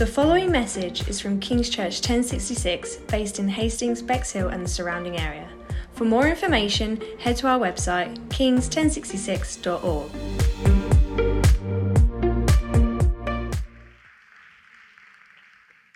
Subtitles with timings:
[0.00, 5.18] The following message is from King's Church 1066, based in Hastings, Bexhill, and the surrounding
[5.18, 5.46] area.
[5.92, 10.10] For more information, head to our website, kings1066.org.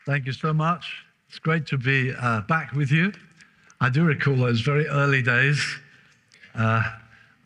[0.04, 1.02] Thank you so much.
[1.30, 3.10] It's great to be uh, back with you.
[3.80, 5.78] I do recall those very early days.
[6.54, 6.82] Uh,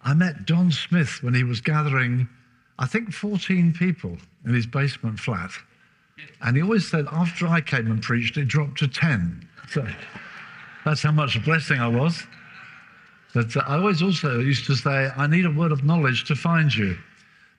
[0.03, 2.29] I met Don Smith when he was gathering,
[2.81, 5.53] I think, 14 people in his basement flat.
[6.43, 9.49] And he always said, after I came and preached, it dropped to 10.
[9.71, 9.86] So
[10.85, 12.22] that's how much a blessing I was.
[13.35, 16.75] But I always also used to say, I need a word of knowledge to find
[16.75, 16.96] you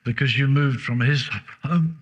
[0.04, 1.28] because you moved from his
[1.62, 1.98] home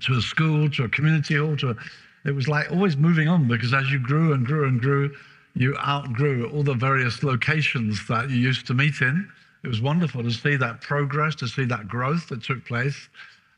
[0.00, 1.76] to a school, to a community hall, to a,
[2.24, 5.14] it was like always moving on because as you grew and grew and grew,
[5.54, 9.28] you outgrew all the various locations that you used to meet in.
[9.62, 13.08] It was wonderful to see that progress, to see that growth that took place.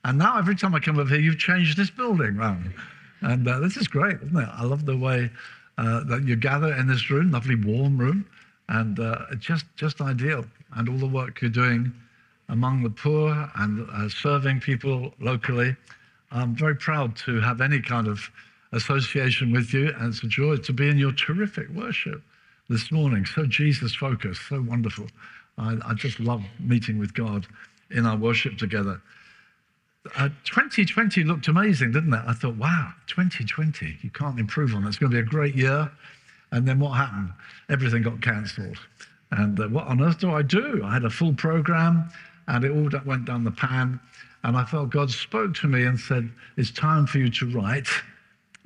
[0.04, 2.72] And now every time I come over here, you've changed this building round.
[3.20, 4.48] And uh, this is great, isn't it?
[4.52, 5.30] I love the way
[5.78, 8.26] uh, that you gather in this room, lovely warm room,
[8.68, 10.44] and uh, just, just ideal.
[10.74, 11.92] And all the work you're doing
[12.48, 15.76] among the poor and uh, serving people locally.
[16.30, 18.28] I'm very proud to have any kind of
[18.72, 22.22] association with you, and it's a joy to be in your terrific worship
[22.68, 23.24] this morning.
[23.26, 25.06] So Jesus focused, so wonderful.
[25.58, 27.46] I, I just love meeting with God
[27.90, 29.00] in our worship together.
[30.16, 32.22] Uh, 2020 looked amazing, didn't it?
[32.26, 34.88] I thought, wow, 2020, you can't improve on it.
[34.88, 35.90] It's going to be a great year.
[36.50, 37.32] And then what happened?
[37.68, 38.78] Everything got cancelled.
[39.30, 40.82] And uh, what on earth do I do?
[40.84, 42.10] I had a full program
[42.48, 44.00] and it all went down the pan.
[44.42, 47.86] And I felt God spoke to me and said, It's time for you to write.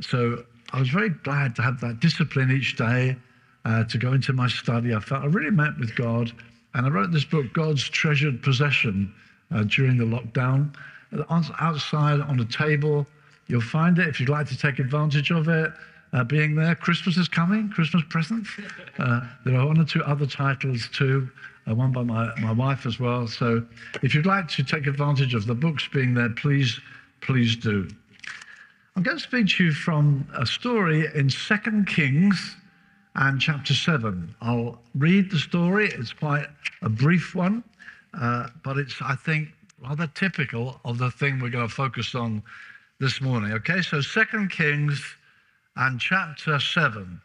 [0.00, 3.16] So I was very glad to have that discipline each day
[3.66, 4.94] uh, to go into my study.
[4.94, 6.32] I felt I really met with God.
[6.74, 9.14] And I wrote this book, God's Treasured Possession,
[9.54, 10.74] uh, during the lockdown.
[11.30, 13.06] Outside on a table,
[13.46, 15.72] you'll find it if you'd like to take advantage of it.
[16.12, 18.50] Uh, being there, Christmas is coming, Christmas presents.
[18.98, 21.28] Uh, there are one or two other titles too,
[21.68, 23.26] uh, one by my, my wife as well.
[23.26, 23.62] So
[24.02, 26.80] if you'd like to take advantage of the books being there, please,
[27.20, 27.86] please do.
[28.96, 32.56] I'm going to speak to you from a story in Second Kings
[33.16, 34.34] and chapter 7.
[34.40, 35.88] I'll read the story.
[35.88, 36.46] It's quite
[36.80, 37.62] a brief one,
[38.18, 39.48] uh, but it's, I think,
[39.82, 42.42] rather typical of the thing we're going to focus on
[43.00, 43.52] this morning.
[43.52, 45.02] Okay, so Second Kings
[45.76, 47.20] and chapter 7.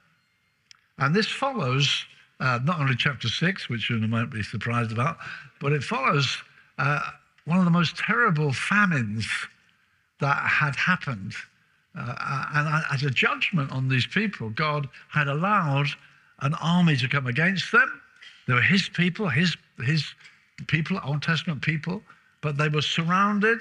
[0.98, 2.06] And this follows
[2.40, 5.18] uh, not only chapter 6, which you might be surprised about,
[5.60, 6.38] but it follows
[6.78, 7.00] uh,
[7.46, 9.28] one of the most terrible famines
[10.20, 11.34] that had happened.
[11.98, 15.88] Uh, and as a judgment on these people, God had allowed
[16.42, 18.02] an army to come against them.
[18.48, 20.06] They were his people, his, his
[20.68, 22.02] people, Old Testament people,
[22.42, 23.60] but they were surrounded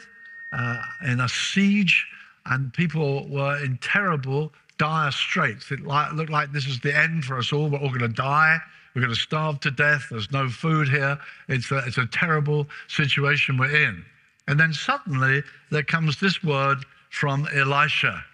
[0.52, 2.06] uh, in a siege,
[2.46, 5.70] and people were in terrible, dire straits.
[5.70, 7.68] It looked like this is the end for us all.
[7.68, 8.58] We're all going to die.
[8.94, 10.06] We're going to starve to death.
[10.10, 11.18] There's no food here.
[11.48, 14.04] It's a, it's a terrible situation we're in.
[14.48, 16.78] And then suddenly there comes this word
[17.10, 18.24] from Elisha.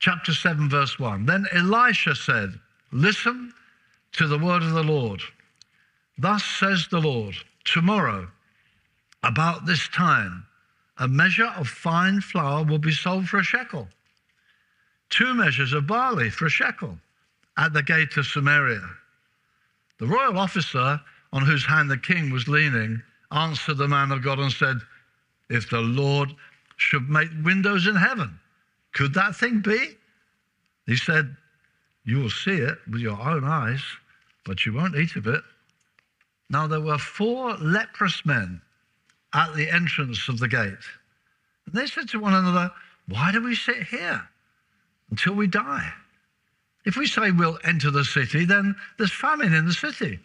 [0.00, 1.26] Chapter 7, verse 1.
[1.26, 2.58] Then Elisha said,
[2.90, 3.52] Listen
[4.12, 5.22] to the word of the Lord.
[6.18, 8.28] Thus says the Lord, tomorrow,
[9.24, 10.46] about this time,
[10.98, 13.88] a measure of fine flour will be sold for a shekel,
[15.10, 16.98] two measures of barley for a shekel
[17.56, 18.86] at the gate of Samaria.
[19.98, 21.00] The royal officer
[21.32, 23.02] on whose hand the king was leaning
[23.32, 24.78] answered the man of God and said,
[25.48, 26.34] If the Lord
[26.76, 28.38] should make windows in heaven,
[28.92, 29.96] could that thing be?
[30.86, 31.34] He said,
[32.04, 33.82] You will see it with your own eyes,
[34.44, 35.42] but you won't eat of it.
[36.50, 38.60] Now there were four leprous men
[39.34, 40.72] at the entrance of the gate.
[41.66, 42.70] And they said to one another,
[43.08, 44.22] Why do we sit here
[45.10, 45.92] until we die?
[46.86, 50.20] If we say we'll enter the city, then there's famine in the city,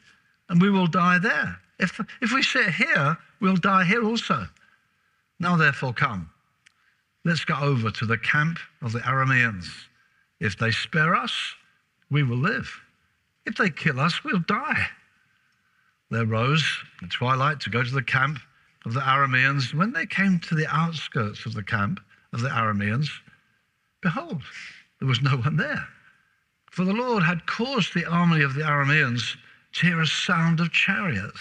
[0.49, 1.59] and we will die there.
[1.79, 4.45] If, if we sit here, we'll die here also.
[5.39, 6.29] Now, therefore, come.
[7.23, 9.67] Let's go over to the camp of the Arameans.
[10.41, 11.33] If they spare us,
[12.11, 12.69] we will live.
[13.45, 14.87] If they kill us, we'll die.
[16.11, 16.65] They rose
[17.01, 18.39] in twilight to go to the camp
[18.89, 19.71] of the Arameans.
[19.71, 21.99] When they came to the outskirts of the camp
[22.33, 23.07] of the Arameans,
[24.01, 24.41] behold,
[24.97, 25.87] there was no one there.
[26.71, 29.37] For the Lord had caused the army of the Arameans
[29.73, 31.39] to hear a sound of chariots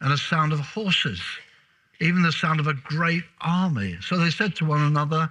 [0.00, 1.20] and a sound of horses,
[2.00, 3.98] even the sound of a great army.
[4.00, 5.30] So they said to one another,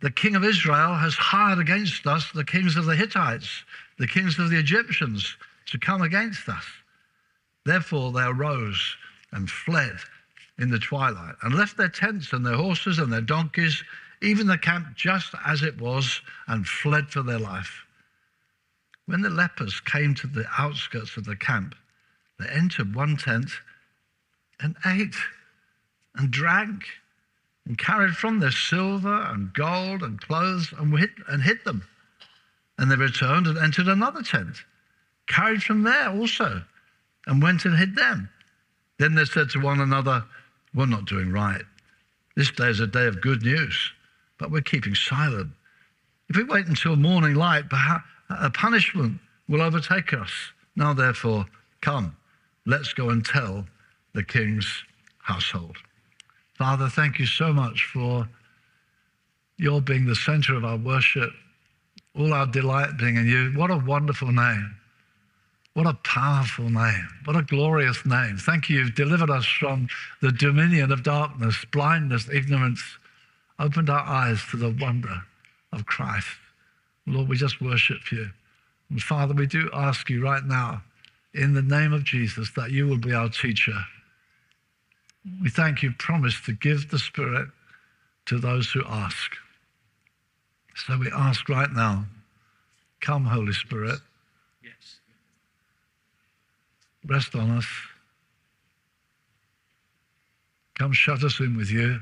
[0.00, 3.64] The king of Israel has hired against us the kings of the Hittites,
[3.98, 6.64] the kings of the Egyptians, to come against us.
[7.64, 8.96] Therefore they arose
[9.32, 9.98] and fled
[10.58, 13.82] in the twilight and left their tents and their horses and their donkeys
[14.22, 17.84] even the camp just as it was, and fled for their life.
[19.06, 21.74] When the lepers came to the outskirts of the camp,
[22.38, 23.50] they entered one tent
[24.60, 25.14] and ate
[26.16, 26.84] and drank
[27.66, 31.86] and carried from their silver and gold and clothes and hid, and hid them.
[32.78, 34.56] And they returned and entered another tent,
[35.26, 36.62] carried from there also,
[37.26, 38.28] and went and hid them.
[38.98, 40.24] Then they said to one another,
[40.76, 41.62] We're not doing right.
[42.36, 43.92] This day is a day of good news,
[44.38, 45.48] but we're keeping silent.
[46.28, 47.64] If we wait until morning light,
[48.28, 49.18] a punishment
[49.48, 50.30] will overtake us.
[50.76, 51.46] Now, therefore,
[51.80, 52.14] come,
[52.66, 53.66] let's go and tell
[54.12, 54.84] the king's
[55.22, 55.78] household.
[56.58, 58.28] Father, thank you so much for
[59.56, 61.30] your being the center of our worship,
[62.14, 63.52] all our delight being in you.
[63.56, 64.76] What a wonderful name.
[65.76, 67.06] What a powerful name.
[67.26, 68.38] What a glorious name.
[68.38, 68.78] Thank you.
[68.78, 69.88] You've delivered us from
[70.22, 72.82] the dominion of darkness, blindness, ignorance,
[73.58, 75.24] opened our eyes to the wonder
[75.74, 76.28] of Christ.
[77.06, 78.30] Lord, we just worship you.
[78.88, 80.80] And Father, we do ask you right now,
[81.34, 83.84] in the name of Jesus, that you will be our teacher.
[85.42, 87.50] We thank you, promise to give the Spirit
[88.24, 89.32] to those who ask.
[90.74, 92.06] So we ask right now,
[93.02, 93.98] come, Holy Spirit.
[94.64, 95.00] Yes.
[97.06, 97.66] Rest on us.
[100.78, 102.00] Come, shut us in with you.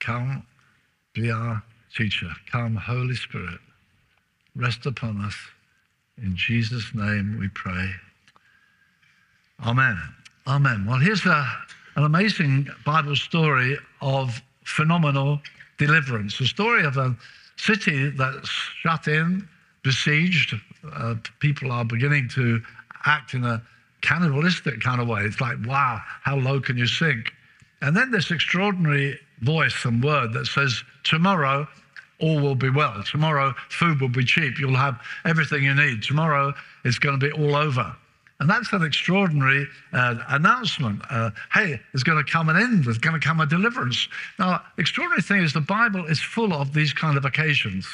[0.00, 0.46] Come,
[1.12, 1.62] be our
[1.94, 2.30] teacher.
[2.50, 3.58] Come, Holy Spirit,
[4.54, 5.34] rest upon us.
[6.22, 7.90] In Jesus' name we pray.
[9.64, 9.98] Amen.
[10.46, 10.86] Amen.
[10.86, 11.46] Well, here's a,
[11.96, 15.40] an amazing Bible story of phenomenal
[15.76, 16.38] deliverance.
[16.38, 17.16] The story of a
[17.56, 19.46] city that's shut in,
[19.86, 20.52] besieged.
[20.92, 22.60] Uh, people are beginning to
[23.04, 23.62] act in a
[24.02, 25.22] cannibalistic kind of way.
[25.22, 27.32] It's like, wow, how low can you sink?
[27.82, 31.68] And then this extraordinary voice and word that says, tomorrow
[32.18, 33.00] all will be well.
[33.04, 34.58] Tomorrow food will be cheap.
[34.58, 36.02] You'll have everything you need.
[36.02, 36.52] Tomorrow
[36.84, 37.94] it's going to be all over.
[38.40, 41.00] And that's an extraordinary uh, announcement.
[41.08, 42.84] Uh, hey, there's going to come an end.
[42.84, 44.08] There's going to come a deliverance.
[44.38, 47.86] Now, extraordinary thing is the Bible is full of these kind of occasions,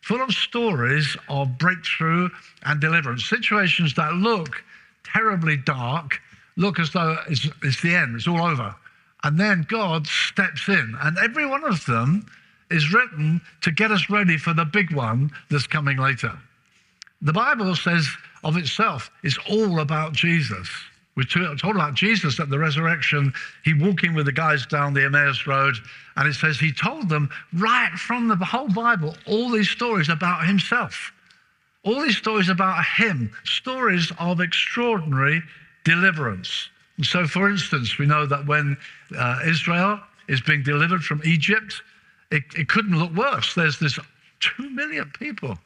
[0.00, 2.28] full of stories of breakthrough
[2.64, 4.62] and deliverance, situations that look
[5.04, 6.20] terribly dark,
[6.56, 8.74] look as though it's, it's the end, it's all over.
[9.24, 12.26] And then God steps in, and every one of them
[12.70, 16.32] is written to get us ready for the big one that's coming later.
[17.20, 18.08] The Bible says
[18.44, 20.68] of itself it's all about Jesus.
[21.20, 23.34] We talked about Jesus at the resurrection.
[23.62, 25.76] He walking with the guys down the Emmaus Road,
[26.16, 30.46] and it says he told them right from the whole Bible all these stories about
[30.46, 31.12] himself,
[31.84, 35.42] all these stories about him, stories of extraordinary
[35.84, 36.70] deliverance.
[36.96, 38.78] And so, for instance, we know that when
[39.14, 41.82] uh, Israel is being delivered from Egypt,
[42.30, 43.54] it, it couldn't look worse.
[43.54, 43.98] There's this
[44.40, 45.58] two million people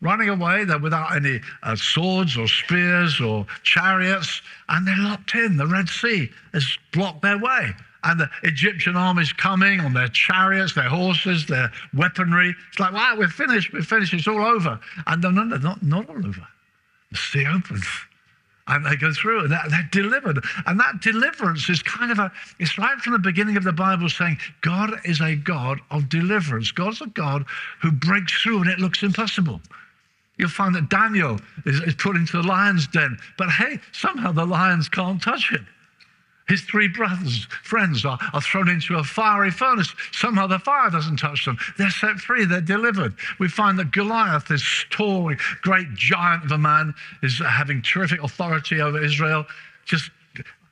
[0.00, 0.64] running away.
[0.64, 5.56] They're without any uh, swords or spears or chariots, and they're locked in.
[5.56, 7.72] The Red Sea has blocked their way.
[8.04, 12.54] And the Egyptian army's coming on their chariots, their horses, their weaponry.
[12.68, 14.78] It's like, wow, we're finished, we're finished, it's all over.
[15.06, 16.46] And no, no, no, not, not all over.
[17.10, 17.84] The sea opens
[18.68, 20.44] and they go through and they're, delivered.
[20.66, 24.08] And that deliverance is kind of a, it's right from the beginning of the Bible
[24.08, 26.70] saying God is a God of deliverance.
[26.72, 27.44] God's a God
[27.80, 29.60] who breaks through and it looks impossible.
[30.38, 34.44] You'll find that Daniel is, is put into the lion's den, but hey, somehow the
[34.44, 35.66] lions can't touch him.
[36.48, 39.92] His three brothers, friends, are, are thrown into a fiery furnace.
[40.12, 41.58] Somehow the fire doesn't touch them.
[41.76, 43.14] They're set free, they're delivered.
[43.40, 48.80] We find that Goliath, this tall, great giant of a man, is having terrific authority
[48.80, 49.44] over Israel,
[49.84, 50.10] just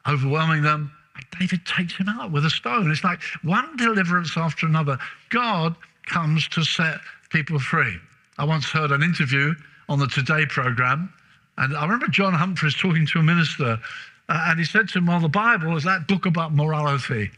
[0.07, 0.93] overwhelming them.
[1.41, 2.91] David takes him out with a stone.
[2.91, 4.99] It's like one deliverance after another.
[5.31, 5.75] God
[6.07, 7.99] comes to set people free.
[8.39, 9.55] I once heard an interview
[9.89, 11.13] on the Today program,
[11.57, 13.79] and I remember John Humphrys talking to a minister
[14.29, 17.31] uh, and he said to him, Well, the Bible is that book about morality.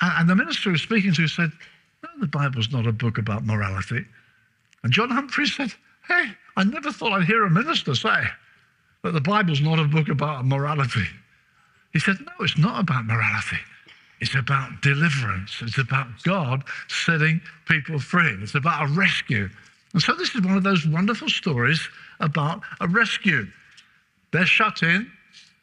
[0.00, 1.52] And, the minister who was speaking to said,
[2.02, 4.04] No, the Bible's not a book about morality.
[4.82, 5.72] And John Humphrys said,
[6.06, 8.24] Hey, I never thought I'd hear a minister say
[9.02, 11.06] that the Bible's not a book about morality.
[11.92, 13.58] He said, No, it's not about morality.
[14.20, 15.58] It's about deliverance.
[15.60, 18.36] It's about God setting people free.
[18.40, 19.48] It's about a rescue.
[19.92, 21.88] And so this is one of those wonderful stories
[22.20, 23.46] about a rescue.
[24.32, 25.10] They're shut in,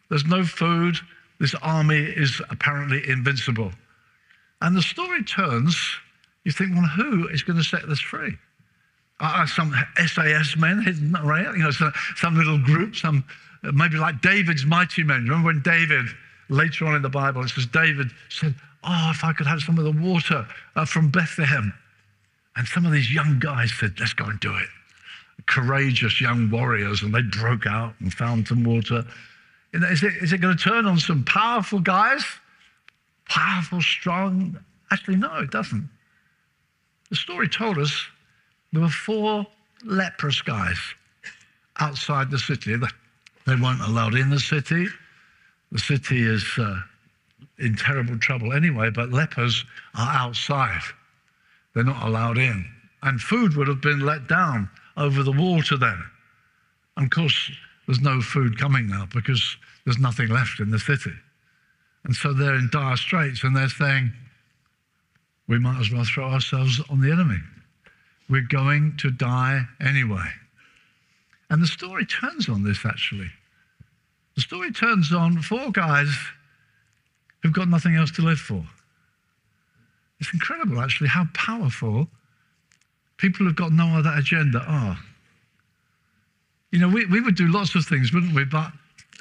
[0.09, 0.97] there's no food.
[1.39, 3.71] This army is apparently invincible.
[4.61, 5.75] And the story turns,
[6.43, 8.37] you think, well, who is going to set this free?
[9.19, 9.73] Are some
[10.05, 11.57] SAS men hidden around?
[11.57, 13.23] You know, some, some little group, some
[13.63, 15.23] maybe like David's mighty men.
[15.23, 16.05] Remember when David,
[16.51, 18.53] later on in the Bible, it says David said,
[18.83, 21.73] oh, if I could have some of the water uh, from Bethlehem.
[22.55, 24.67] And some of these young guys said, let's go and do it.
[25.47, 29.05] Courageous young warriors, and they broke out and found some water.
[29.73, 32.23] Is it, is it going to turn on some powerful guys?
[33.29, 34.59] Powerful, strong?
[34.91, 35.89] Actually, no, it doesn't.
[37.09, 38.05] The story told us
[38.73, 39.47] there were four
[39.85, 40.77] leprous guys
[41.79, 42.75] outside the city.
[42.75, 44.87] They weren't allowed in the city.
[45.71, 46.81] The city is uh,
[47.59, 49.63] in terrible trouble anyway, but lepers
[49.95, 50.81] are outside.
[51.73, 52.65] They're not allowed in.
[53.03, 56.11] And food would have been let down over the wall to them.
[56.97, 57.51] And of course,
[57.87, 61.13] there's no food coming now because there's nothing left in the city.
[62.03, 64.11] And so they're in dire straits and they're saying,
[65.47, 67.39] we might as well throw ourselves on the enemy.
[68.29, 70.27] We're going to die anyway.
[71.49, 73.29] And the story turns on this actually.
[74.35, 76.13] The story turns on four guys
[77.41, 78.63] who've got nothing else to live for.
[80.19, 82.07] It's incredible, actually, how powerful
[83.17, 84.97] people who've got no other agenda are.
[86.71, 88.45] You know, we, we would do lots of things, wouldn't we?
[88.45, 88.71] But,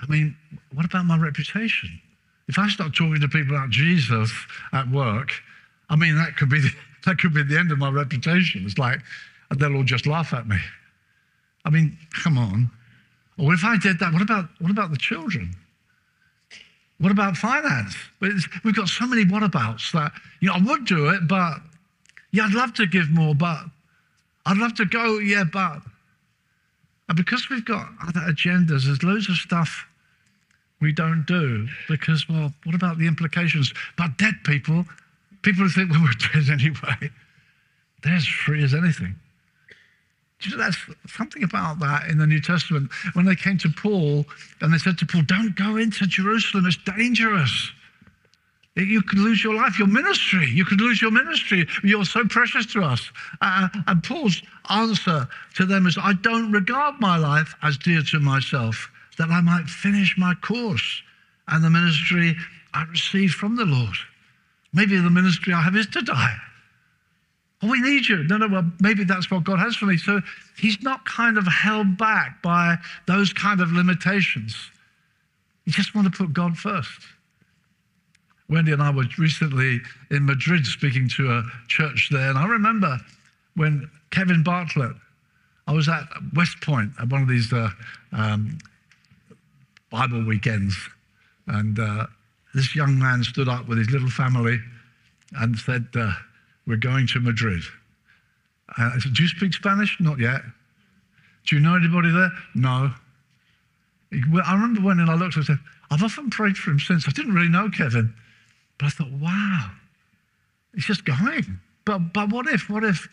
[0.00, 0.37] I mean,
[0.73, 2.00] what about my reputation?
[2.49, 4.33] If I start talking to people about Jesus
[4.73, 5.33] at work,
[5.88, 6.71] I mean, that could be the,
[7.07, 8.64] that could be the end of my reputation.
[8.64, 9.00] It's like
[9.57, 10.59] they'll all just laugh at me.
[11.64, 12.71] I mean, come on.
[13.40, 15.56] Or if I did that, what about what about the children?
[16.99, 17.97] What about finance?
[18.20, 21.54] We've got so many whatabouts that, you know, I would do it, but
[22.30, 23.64] yeah, I'd love to give more, but
[24.44, 25.80] I'd love to go, yeah, but.
[27.09, 29.87] And because we've got other agendas, there's loads of stuff
[30.80, 33.73] we don't do because, well, what about the implications?
[33.97, 34.85] But dead people,
[35.40, 37.11] people who think, well, we're dead anyway,
[38.02, 39.16] they're as free as anything.
[40.56, 42.90] That's something about that in the New Testament.
[43.12, 44.25] When they came to Paul
[44.61, 47.73] and they said to Paul, Don't go into Jerusalem, it's dangerous.
[48.76, 50.49] You could lose your life, your ministry.
[50.49, 51.66] You could lose your ministry.
[51.82, 53.11] You're so precious to us.
[53.42, 58.20] Uh, and Paul's answer to them is I don't regard my life as dear to
[58.20, 61.02] myself, that I might finish my course
[61.49, 62.37] and the ministry
[62.73, 63.97] I received from the Lord.
[64.73, 66.37] Maybe the ministry I have is to die.
[67.62, 68.25] We need you.
[68.25, 69.99] No, no, well, maybe that's what God has for me.
[69.99, 70.21] So
[70.57, 72.76] he's not kind of held back by
[73.07, 74.57] those kind of limitations.
[75.67, 77.00] You just want to put God first.
[78.49, 82.99] Wendy and I were recently in Madrid speaking to a church there, and I remember
[83.55, 84.97] when Kevin Bartlett,
[85.69, 86.02] I was at
[86.35, 87.71] West Point at one of these uh,
[88.12, 88.59] um,
[89.90, 90.76] Bible weekends,
[91.47, 92.07] and uh,
[92.55, 94.59] this young man stood up with his little family
[95.38, 96.12] and said, uh,
[96.67, 97.62] we're going to Madrid.
[98.79, 99.97] Uh, I said, Do you speak Spanish?
[100.00, 100.43] Not yet.
[101.47, 102.31] Do you know anybody there?
[102.55, 102.93] No.
[104.12, 105.59] I remember when I looked, I said,
[105.90, 107.09] I've often prayed for him since.
[107.09, 108.14] I didn't really know Kevin.
[108.79, 109.71] But I thought, wow,
[110.75, 111.61] he's just going.
[111.85, 112.69] But, but what if?
[112.69, 113.09] What if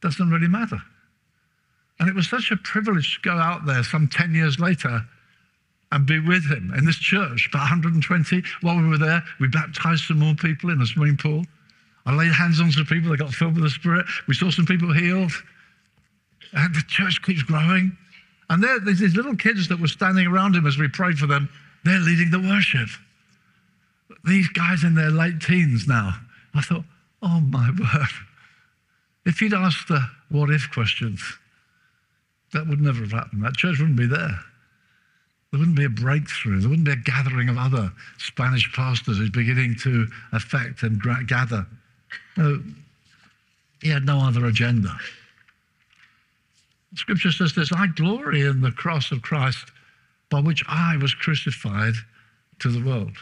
[0.00, 0.78] doesn't really matter?
[1.98, 5.04] And it was such a privilege to go out there some 10 years later
[5.90, 8.42] and be with him in this church, about 120.
[8.60, 11.44] While we were there, we baptized some more people in a swimming pool.
[12.08, 14.06] I laid hands on some people they got filled with the Spirit.
[14.26, 15.30] We saw some people healed.
[16.54, 17.94] And the church keeps growing.
[18.48, 21.26] And there, there's these little kids that were standing around him as we prayed for
[21.26, 21.50] them.
[21.84, 22.88] They're leading the worship.
[24.24, 26.14] These guys in their late teens now.
[26.54, 26.84] I thought,
[27.22, 28.08] oh my word.
[29.26, 30.00] If you'd asked the
[30.30, 31.22] what if questions,
[32.54, 33.44] that would never have happened.
[33.44, 34.40] That church wouldn't be there.
[35.50, 36.60] There wouldn't be a breakthrough.
[36.60, 41.66] There wouldn't be a gathering of other Spanish pastors who's beginning to affect and gather.
[42.36, 42.62] No,
[43.82, 44.96] he had no other agenda.
[46.94, 49.70] Scripture says this I glory in the cross of Christ
[50.30, 51.94] by which I was crucified
[52.60, 53.16] to the world.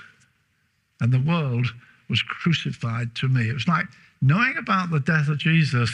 [1.01, 1.67] And the world
[2.09, 3.49] was crucified to me.
[3.49, 3.87] It was like
[4.23, 5.91] knowing about the death of Jesus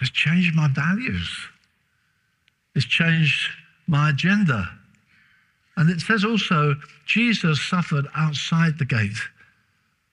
[0.00, 1.30] has changed my values,
[2.74, 3.50] it's changed
[3.86, 4.68] my agenda.
[5.78, 9.18] And it says also, Jesus suffered outside the gate.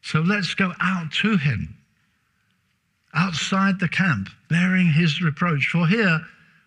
[0.02, 1.78] So let's go out to him
[3.14, 5.68] outside the camp, bearing his reproach.
[5.68, 6.20] For here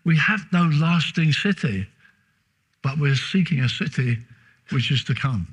[0.05, 1.87] we have no lasting city,
[2.83, 4.19] but we're seeking a city
[4.71, 5.47] which is to come.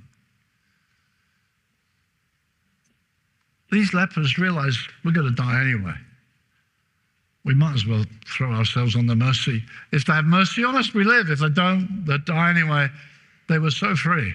[3.71, 5.95] These lepers realize we're going to die anyway.
[7.43, 9.63] We might as well throw ourselves on the mercy.
[9.91, 11.29] If they have mercy on us, we live.
[11.29, 12.87] If they don't, they die anyway.
[13.49, 14.33] They were so free.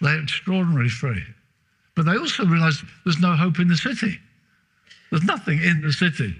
[0.00, 1.24] They're extraordinarily free.
[1.94, 4.18] But they also realized there's no hope in the city.
[5.12, 6.34] There's nothing in the city.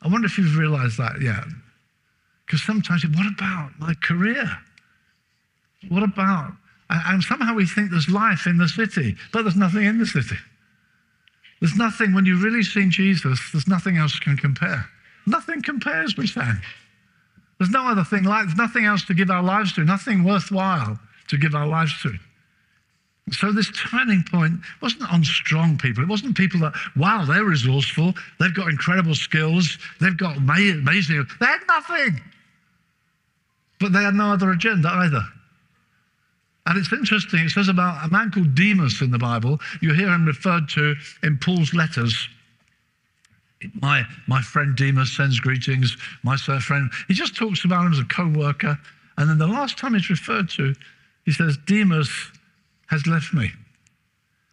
[0.00, 1.44] I wonder if you've realized that yet.
[2.46, 4.50] Because sometimes, what about my career?
[5.90, 6.54] What about
[6.88, 10.38] And, somehow we think there's life in the city, but there's nothing in the city.
[11.60, 14.88] There's nothing, when you've really seen Jesus, there's nothing else can compare.
[15.26, 16.50] Nothing compares, we say.
[17.58, 20.98] There's no other thing like, there's nothing else to give our lives to, nothing worthwhile
[21.28, 22.14] to give our lives to.
[23.30, 26.02] So this turning point wasn't on strong people.
[26.02, 31.46] It wasn't people that, wow, they're resourceful, they've got incredible skills, they've got amazing, they
[31.46, 32.20] had nothing.
[33.78, 35.22] But they had no other agenda either.
[36.66, 39.58] And it's interesting, it says about a man called Demas in the Bible.
[39.80, 42.28] You hear him referred to in Paul's letters.
[43.74, 46.90] My, my friend Demas sends greetings, my friend.
[47.08, 48.78] He just talks about him as a co worker.
[49.16, 50.74] And then the last time he's referred to,
[51.24, 52.08] he says, Demas
[52.90, 53.50] has left me,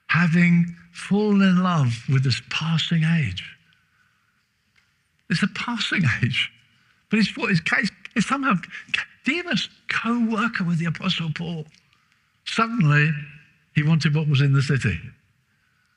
[0.08, 3.44] having fallen in love with this passing age.
[5.29, 6.51] It's a passing age.
[7.10, 8.56] But his, his case is somehow
[9.25, 11.65] Demas, co worker with the Apostle Paul.
[12.46, 13.12] Suddenly,
[13.75, 15.00] he wanted what was in the city.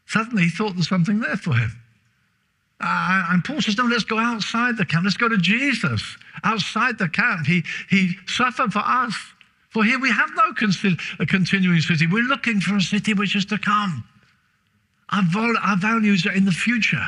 [0.06, 1.70] Suddenly, he thought there's something there for him.
[2.80, 5.04] Uh, and Paul says, No, let's go outside the camp.
[5.04, 6.16] Let's go to Jesus.
[6.42, 9.14] Outside the camp, he, he suffered for us.
[9.70, 10.52] For here we have no
[11.20, 12.06] a continuing city.
[12.06, 14.04] We're looking for a city which is to come.
[15.10, 17.06] Our, vol- our values are in the future.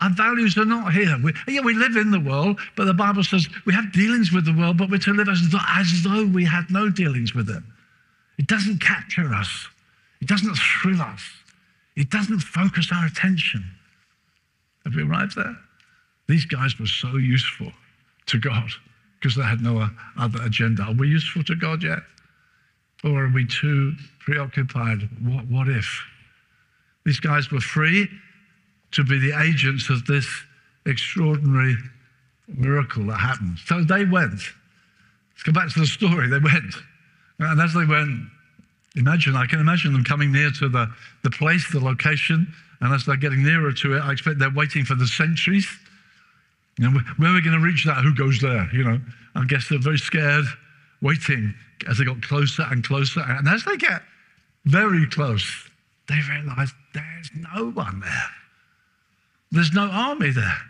[0.00, 1.16] Our values are not here.
[1.22, 4.44] We, yeah, we live in the world, but the Bible says we have dealings with
[4.44, 7.48] the world, but we're to live as though, as though we had no dealings with
[7.48, 7.62] it.
[8.38, 9.68] It doesn't capture us,
[10.20, 11.22] it doesn't thrill us,
[11.96, 13.64] it doesn't focus our attention.
[14.84, 15.56] Have we arrived there?
[16.28, 17.72] These guys were so useful
[18.26, 18.70] to God
[19.20, 20.82] because they had no uh, other agenda.
[20.82, 21.98] Are we useful to God yet?
[23.04, 25.08] Or are we too preoccupied?
[25.22, 26.04] What, what if?
[27.04, 28.08] These guys were free
[28.92, 30.26] to be the agents of this
[30.86, 31.76] extraordinary
[32.48, 33.58] miracle that happened.
[33.66, 34.40] So they went.
[35.32, 36.28] Let's go back to the story.
[36.28, 36.74] They went.
[37.38, 38.28] And as they went,
[38.96, 42.52] imagine, I can imagine them coming near to the, the place, the location.
[42.80, 45.68] And as they're getting nearer to it, I expect they're waiting for the sentries
[46.78, 48.04] you know, where are we going to reach that?
[48.04, 48.68] Who goes there?
[48.72, 49.00] You know,
[49.34, 50.44] I guess they're very scared,
[51.02, 51.54] waiting
[51.88, 53.20] as they got closer and closer.
[53.20, 54.02] And as they get
[54.64, 55.68] very close,
[56.08, 58.30] they realize there's no one there.
[59.50, 60.60] There's no army there.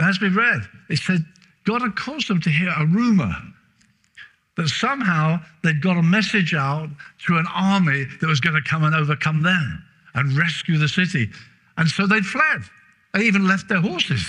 [0.00, 1.24] As we read, it said
[1.64, 3.34] God had caused them to hear a rumor
[4.56, 6.88] that somehow they'd got a message out
[7.26, 11.28] to an army that was going to come and overcome them and rescue the city.
[11.76, 12.62] And so they'd fled.
[13.12, 14.24] They even left their horses.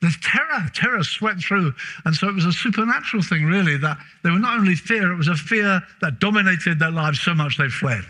[0.00, 0.70] There's terror.
[0.74, 1.74] Terror swept through.
[2.04, 5.16] And so it was a supernatural thing, really, that they were not only fear, it
[5.16, 8.04] was a fear that dominated their lives so much they fled.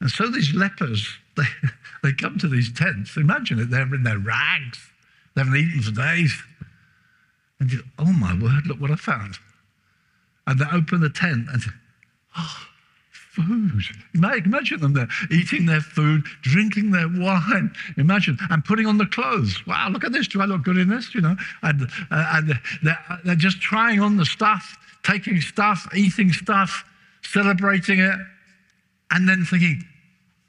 [0.00, 1.44] And so these lepers, they,
[2.02, 3.16] they come to these tents.
[3.16, 4.78] Imagine it, they're in their rags.
[5.34, 6.42] They haven't eaten for days.
[7.60, 9.38] And you, oh my word, look what I found.
[10.46, 11.62] And they open the tent and,
[12.38, 12.66] oh,
[13.34, 13.82] food.
[14.14, 17.72] Imagine them there eating their food, drinking their wine.
[17.96, 19.66] Imagine and putting on the clothes.
[19.66, 20.28] Wow, look at this.
[20.28, 21.14] Do I look good in this?
[21.14, 26.32] You know, and uh, and they're, they're just trying on the stuff, taking stuff, eating
[26.32, 26.84] stuff,
[27.22, 28.18] celebrating it,
[29.10, 29.82] and then thinking,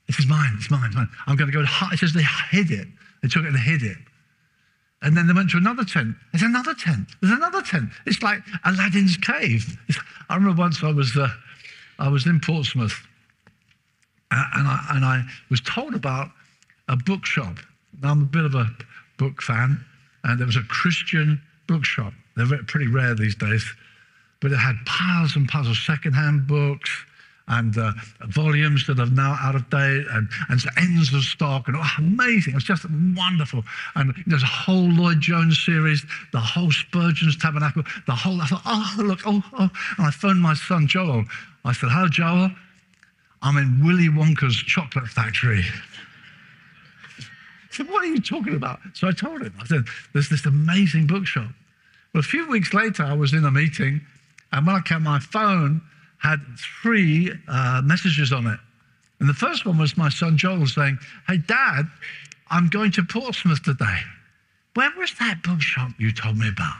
[0.08, 0.54] "This is mine.
[0.58, 0.86] It's mine.
[0.88, 1.10] It's mine.
[1.28, 2.88] I'm going to go to." It says they hid it.
[3.21, 3.98] They took it and hid it.
[5.02, 6.15] And then they went to another tent.
[6.32, 7.10] There's another tent.
[7.21, 7.89] There's another tent.
[8.08, 9.78] It's like Aladdin's cave.
[9.88, 11.28] It's, I remember once I was uh,
[11.99, 13.05] I was in Portsmouth
[14.31, 16.29] and I, and I was told about
[16.88, 17.58] a bookshop.
[18.01, 18.69] Now, I'm a bit of a
[19.17, 19.84] book fan,
[20.23, 22.13] and there was a Christian bookshop.
[22.36, 23.65] They're pretty rare these days,
[24.41, 26.91] but it had piles and piles of secondhand books
[27.47, 27.91] and uh,
[28.29, 32.53] volumes that are now out of date and, and ends of stock and oh, amazing.
[32.53, 33.63] It was just wonderful.
[33.93, 38.63] And there's a whole Lloyd Jones series, the whole Spurgeon's Tabernacle, the whole, I thought,
[38.65, 39.69] oh, look, oh, oh.
[39.97, 41.25] And I phoned my son Joel.
[41.65, 42.51] I said, hello, Joel.
[43.41, 45.62] I'm in Willy Wonka's chocolate factory.
[45.62, 47.23] He
[47.71, 48.80] said, what are you talking about?
[48.93, 51.49] So I told him, I said, there's this amazing bookshop.
[52.13, 53.99] Well, a few weeks later, I was in a meeting,
[54.54, 55.82] and when I came, my phone
[56.19, 56.39] had
[56.82, 58.60] three uh, messages on it.
[59.19, 60.97] And the first one was my son Joel saying,
[61.28, 61.89] Hey, Dad,
[62.49, 63.99] I'm going to Portsmouth today.
[64.75, 66.75] Where was that bookshop you told me about?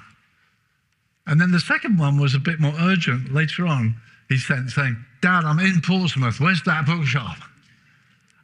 [1.28, 3.96] And then the second one was a bit more urgent later on.
[4.30, 6.40] He sent saying, Dad, I'm in Portsmouth.
[6.40, 7.38] Where's that bookshop?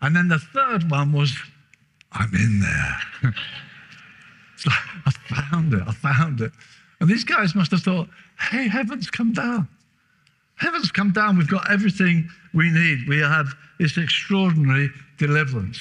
[0.01, 1.35] And then the third one was,
[2.11, 3.33] I'm in there.
[4.57, 4.69] so
[5.05, 5.83] I found it.
[5.87, 6.51] I found it.
[6.99, 8.09] And these guys must have thought,
[8.51, 9.67] hey, heaven's come down.
[10.55, 11.37] Heaven's come down.
[11.37, 13.07] We've got everything we need.
[13.07, 13.47] We have
[13.79, 15.79] this extraordinary deliverance.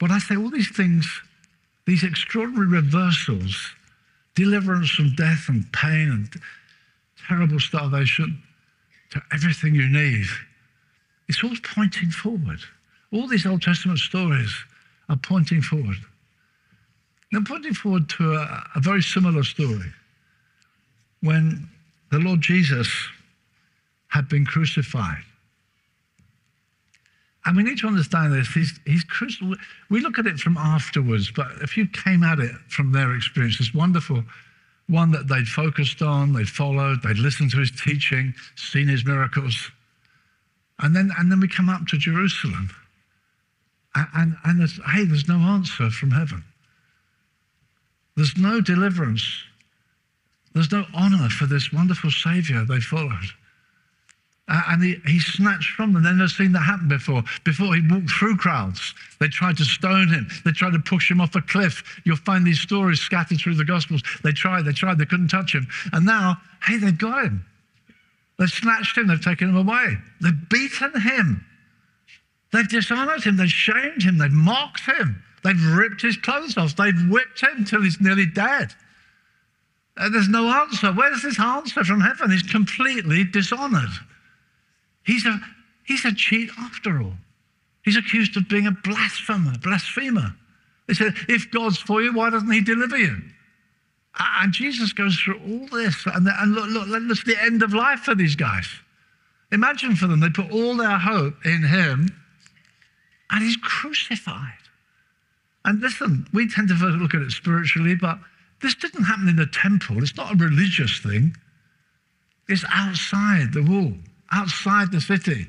[0.00, 1.08] But I say all these things,
[1.86, 3.74] these extraordinary reversals,
[4.34, 6.42] deliverance from death and pain and
[7.28, 8.42] terrible starvation,
[9.10, 10.26] to everything you need.
[11.28, 12.60] It's all pointing forward.
[13.12, 14.52] All these Old Testament stories
[15.08, 15.96] are pointing forward.
[17.32, 19.92] Now, pointing forward to a, a very similar story
[21.20, 21.68] when
[22.10, 22.88] the Lord Jesus
[24.08, 25.24] had been crucified.
[27.46, 28.48] And we need to understand this.
[28.48, 29.58] He's, he's crucified.
[29.90, 33.58] We look at it from afterwards, but if you came at it from their experience,
[33.58, 34.24] this wonderful
[34.88, 39.70] one that they'd focused on, they'd followed, they'd listened to his teaching, seen his miracles.
[40.80, 42.70] And then, and then we come up to Jerusalem.
[43.94, 46.44] And, and, and there's, hey, there's no answer from heaven.
[48.16, 49.24] There's no deliverance.
[50.52, 53.30] There's no honor for this wonderful Savior they followed.
[54.46, 56.02] Uh, and he, he snatched from them.
[56.02, 57.22] They've never seen that happen before.
[57.44, 60.28] Before he walked through crowds, they tried to stone him.
[60.44, 61.82] They tried to push him off a cliff.
[62.04, 64.02] You'll find these stories scattered through the Gospels.
[64.22, 65.66] They tried, they tried, they couldn't touch him.
[65.92, 67.44] And now, hey, they've got him.
[68.38, 69.96] They've snatched him, they've taken him away.
[70.20, 71.44] They've beaten him.
[72.52, 77.08] They've dishonored him, they've shamed him, they've mocked him, they've ripped his clothes off, they've
[77.08, 78.72] whipped him till he's nearly dead.
[79.96, 80.92] And there's no answer.
[80.92, 82.30] Where's this answer from heaven?
[82.30, 83.90] He's completely dishonored.
[85.04, 85.38] He's a,
[85.84, 87.14] he's a cheat after all.
[87.84, 90.34] He's accused of being a blasphemer, blasphemer.
[90.88, 93.22] They said, if God's for you, why doesn't he deliver you?
[94.18, 96.04] And Jesus goes through all this.
[96.06, 98.68] And, and look, look, that's the end of life for these guys.
[99.52, 102.10] Imagine for them, they put all their hope in him,
[103.30, 104.52] and he's crucified.
[105.64, 108.18] And listen, we tend to look at it spiritually, but
[108.62, 110.02] this didn't happen in the temple.
[110.02, 111.36] It's not a religious thing.
[112.48, 113.94] It's outside the wall
[114.34, 115.46] outside the city,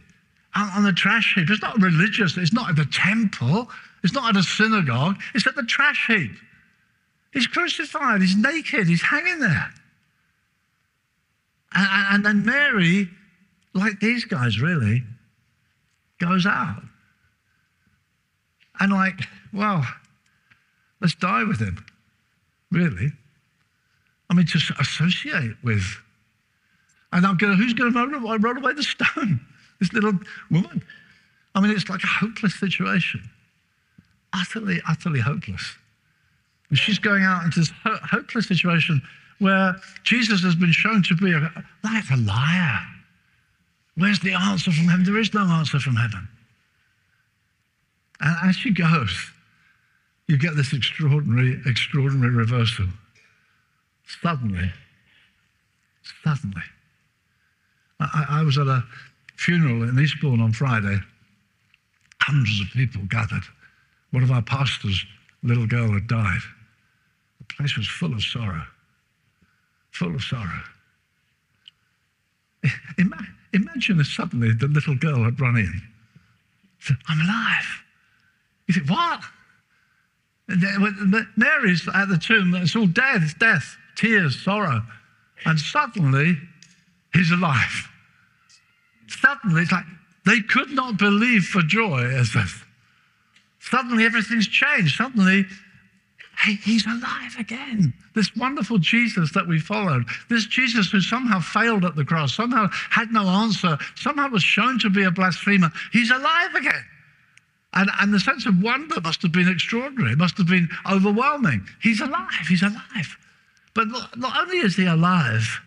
[0.55, 1.49] out on the trash heap.
[1.49, 2.37] It's not religious.
[2.37, 3.69] It's not at the temple.
[4.03, 5.19] It's not at a synagogue.
[5.33, 6.31] It's at the trash heap.
[7.33, 8.21] He's crucified.
[8.21, 8.87] He's naked.
[8.87, 9.73] He's hanging there.
[11.73, 13.09] And, and then Mary,
[13.73, 15.03] like these guys really,
[16.19, 16.83] goes out.
[18.79, 19.21] And like,
[19.51, 19.85] well,
[21.01, 21.83] let's die with him.
[22.71, 23.11] Really.
[24.29, 25.83] I mean, to associate with
[27.15, 29.39] and I'm going, who's going to roll, roll away the stone?
[29.77, 30.17] This little
[30.49, 30.81] woman.
[31.53, 33.29] I mean, it's like a hopeless situation.
[34.31, 35.75] Utterly, utterly hopeless.
[36.69, 39.01] And she's going out into this ho- hopeless situation
[39.39, 39.75] where
[40.05, 41.51] Jesus has been shown to be a,
[41.83, 42.79] like a liar.
[43.95, 45.03] Where's the answer from heaven?
[45.03, 46.25] There is no answer from heaven.
[48.21, 49.29] And as she goes,
[50.27, 52.87] you get this extraordinary, extraordinary reversal.
[54.21, 54.71] Suddenly,
[56.23, 56.63] suddenly,
[57.99, 58.83] I, I was at a
[59.37, 60.99] funeral in Eastbourne on Friday.
[62.21, 63.43] Hundreds of people gathered.
[64.11, 65.05] One of our pastors'
[65.43, 66.41] little girl had died.
[67.39, 68.63] The place was full of sorrow.
[69.91, 70.63] Full of sorrow.
[73.53, 75.81] Imagine if suddenly the little girl had run in.
[76.79, 77.83] Said, I'm alive.
[78.67, 79.21] You think, what?
[81.37, 84.81] Mary's at the tomb, it's all dead, it's death, tears, sorrow.
[85.45, 86.37] And suddenly
[87.15, 87.89] he's alive.
[89.07, 89.85] Suddenly, it's like
[90.25, 92.63] they could not believe for joy as this.
[93.59, 94.95] Suddenly, everything's changed.
[94.95, 95.45] Suddenly,
[96.43, 97.93] hey, he's alive again.
[98.13, 102.67] This wonderful Jesus that we followed, this Jesus who somehow failed at the cross, somehow
[102.89, 106.83] had no answer, somehow was shown to be a blasphemer, he's alive again.
[107.73, 110.13] And, and the sense of wonder must have been extraordinary.
[110.13, 111.67] It must have been overwhelming.
[111.81, 112.47] He's alive.
[112.47, 113.17] He's alive.
[113.73, 115.59] But not, not only is he alive,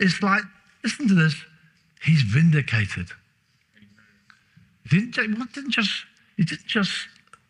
[0.00, 0.42] it's like
[0.86, 1.34] Listen to this.
[2.00, 3.08] He's vindicated.
[4.88, 5.90] He didn't, didn't just,
[6.36, 7.08] he didn't just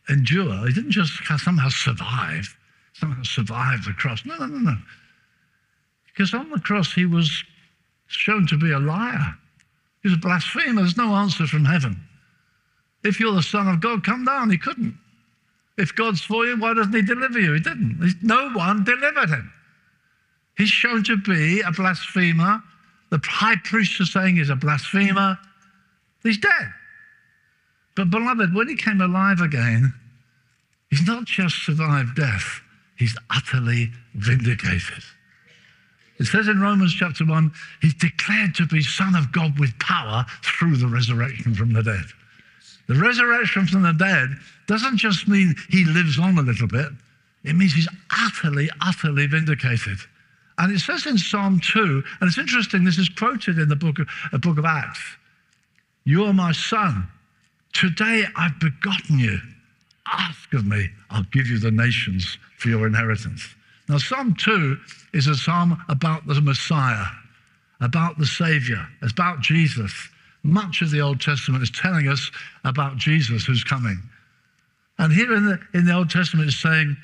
[0.08, 2.56] endure, he didn't just somehow survive,
[2.94, 4.24] somehow survive the cross.
[4.24, 4.76] No, no, no, no.
[6.06, 7.44] Because on the cross, he was
[8.06, 9.36] shown to be a liar.
[10.02, 10.80] He was a blasphemer.
[10.80, 12.00] There's no answer from heaven.
[13.04, 14.48] If you're the Son of God, come down.
[14.48, 14.96] He couldn't.
[15.76, 17.52] If God's for you, why doesn't He deliver you?
[17.52, 18.14] He didn't.
[18.22, 19.52] No one delivered him.
[20.56, 22.62] He's shown to be a blasphemer,
[23.10, 25.38] the high priest is saying he's a blasphemer.
[26.22, 26.72] He's dead.
[27.94, 29.94] But, beloved, when he came alive again,
[30.90, 32.60] he's not just survived death,
[32.96, 35.02] he's utterly vindicated.
[36.18, 40.24] It says in Romans chapter 1, he's declared to be Son of God with power
[40.42, 42.04] through the resurrection from the dead.
[42.88, 44.30] The resurrection from the dead
[44.66, 46.88] doesn't just mean he lives on a little bit,
[47.44, 49.98] it means he's utterly, utterly vindicated.
[50.58, 53.98] And it says in Psalm 2, and it's interesting, this is quoted in the book
[53.98, 55.00] of, the book of Acts
[56.04, 57.08] You are my son.
[57.74, 59.38] Today I've begotten you.
[60.10, 63.54] Ask of me, I'll give you the nations for your inheritance.
[63.88, 64.78] Now, Psalm 2
[65.12, 67.06] is a psalm about the Messiah.
[67.80, 69.92] about the Savior, about Jesus.
[70.42, 72.30] Much of the Old Testament is telling us
[72.64, 74.00] about Jesus who's coming.
[74.98, 76.96] And here in the, in the Old Testament it's saying,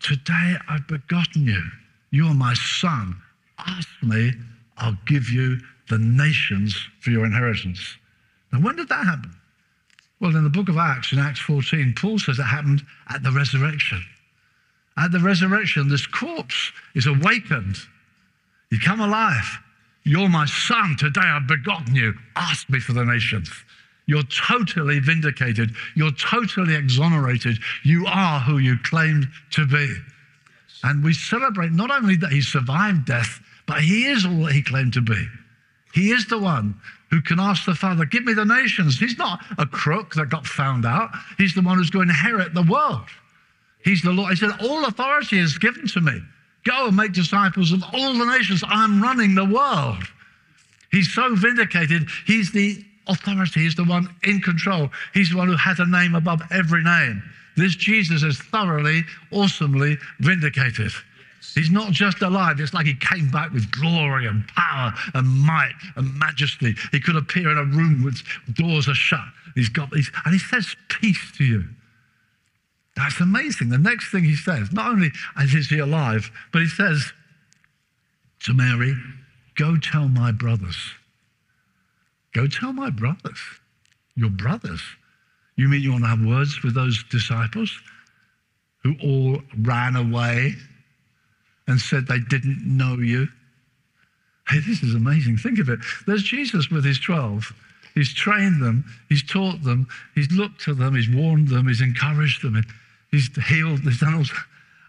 [0.00, 1.62] Today I've begotten you.
[2.10, 3.16] You are my son.
[3.58, 4.32] Ask me,
[4.76, 7.96] I'll give you the nations for your inheritance.
[8.52, 9.34] Now, when did that happen?
[10.20, 13.30] Well, in the book of Acts, in Acts 14, Paul says it happened at the
[13.30, 14.02] resurrection.
[14.96, 17.76] At the resurrection, this corpse is awakened.
[18.70, 19.58] You come alive.
[20.04, 20.96] You're my son.
[20.98, 22.14] Today I've begotten you.
[22.34, 23.50] Ask me for the nations.
[24.06, 25.70] You're totally vindicated.
[25.94, 27.58] You're totally exonerated.
[27.84, 29.94] You are who you claimed to be.
[30.82, 34.62] And we celebrate not only that he survived death, but he is all that he
[34.62, 35.26] claimed to be.
[35.92, 38.98] He is the one who can ask the Father, Give me the nations.
[38.98, 41.10] He's not a crook that got found out.
[41.38, 43.06] He's the one who's going to inherit the world.
[43.84, 44.30] He's the Lord.
[44.30, 46.20] He said, All authority is given to me.
[46.64, 48.62] Go and make disciples of all the nations.
[48.66, 50.02] I'm running the world.
[50.90, 52.08] He's so vindicated.
[52.26, 53.60] He's the authority.
[53.60, 54.90] He's the one in control.
[55.14, 57.22] He's the one who has a name above every name.
[57.58, 60.92] This Jesus is thoroughly, awesomely vindicated.
[61.54, 62.60] He's not just alive.
[62.60, 66.74] It's like he came back with glory and power and might and majesty.
[66.92, 68.22] He could appear in a room with
[68.54, 69.24] doors are shut.
[69.56, 71.64] He's got and he says peace to you.
[72.94, 73.70] That's amazing.
[73.70, 77.12] The next thing he says, not only is he alive, but he says
[78.44, 78.94] to Mary,
[79.56, 80.76] Go tell my brothers.
[82.34, 83.40] Go tell my brothers.
[84.14, 84.82] Your brothers.
[85.58, 87.76] You mean you want to have words with those disciples
[88.84, 90.54] who all ran away
[91.66, 93.26] and said they didn't know you?
[94.48, 95.36] Hey, this is amazing.
[95.36, 95.80] Think of it.
[96.06, 97.52] There's Jesus with his 12.
[97.94, 102.42] He's trained them, he's taught them, he's looked to them, he's warned them, he's encouraged
[102.42, 102.62] them,
[103.10, 104.24] he's healed, he's done all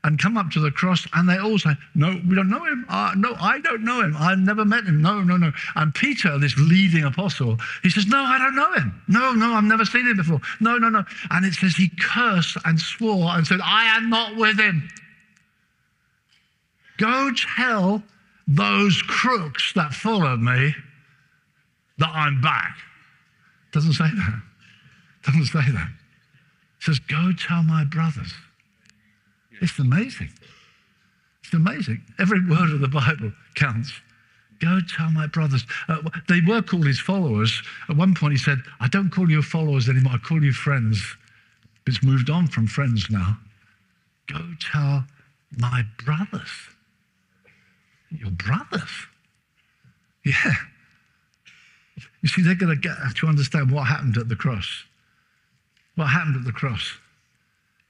[0.03, 2.85] and come up to the cross and they all say, No, we don't know him.
[2.89, 4.15] Uh, no, I don't know him.
[4.17, 5.01] I've never met him.
[5.01, 5.51] No, no, no.
[5.75, 9.01] And Peter, this leading apostle, he says, No, I don't know him.
[9.07, 10.39] No, no, I've never seen him before.
[10.59, 11.03] No, no, no.
[11.31, 14.88] And it says he cursed and swore and said, I am not with him.
[16.97, 18.03] Go tell
[18.47, 20.75] those crooks that followed me
[21.97, 22.77] that I'm back.
[23.71, 24.41] Doesn't say that.
[25.23, 25.89] Doesn't say that.
[26.79, 28.33] It says, Go tell my brothers.
[29.62, 30.30] It's amazing.
[31.43, 32.02] It's amazing.
[32.19, 33.91] Every word of the Bible counts.
[34.60, 35.65] Go tell my brothers.
[35.88, 37.62] Uh, they were called his followers.
[37.88, 41.02] At one point, he said, I don't call you followers anymore, I call you friends.
[41.88, 43.38] It's moved on from friends now.
[44.28, 45.06] Go tell
[45.58, 46.52] my brothers.
[48.12, 49.08] Your brothers?
[50.26, 50.54] Yeah.
[52.22, 54.84] You see, they're going to get to understand what happened at the cross.
[55.95, 56.98] What happened at the cross?